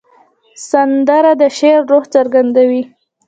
سندره 0.69 1.31
د 1.41 1.43
شاعر 1.57 1.81
روح 1.91 2.03
څرګندوي 2.15 2.83